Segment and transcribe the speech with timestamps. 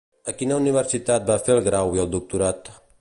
[0.31, 2.73] A quina universitat va fer el grau i el doctorat?